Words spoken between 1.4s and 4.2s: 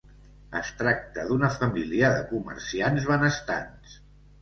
família de comerciants benestants.